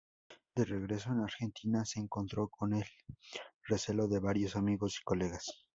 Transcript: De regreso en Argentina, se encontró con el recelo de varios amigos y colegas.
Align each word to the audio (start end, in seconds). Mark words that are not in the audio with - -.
De 0.55 0.65
regreso 0.65 1.11
en 1.11 1.19
Argentina, 1.19 1.85
se 1.85 1.99
encontró 1.99 2.47
con 2.47 2.73
el 2.73 2.83
recelo 3.67 4.07
de 4.07 4.17
varios 4.19 4.55
amigos 4.55 4.97
y 4.99 5.03
colegas. 5.03 5.67